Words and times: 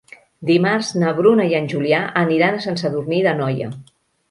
Dimarts 0.49 0.89
na 1.03 1.11
Bruna 1.19 1.45
i 1.51 1.53
en 1.59 1.69
Julià 1.75 2.01
aniran 2.23 2.59
a 2.61 2.65
Sant 2.67 2.83
Sadurní 2.85 3.23
d'Anoia. 3.31 3.73